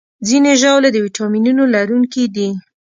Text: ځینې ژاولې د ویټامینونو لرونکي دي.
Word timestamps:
ځینې 0.27 0.51
ژاولې 0.61 0.89
د 0.93 0.97
ویټامینونو 1.05 1.63
لرونکي 1.75 2.23
دي. 2.35 2.49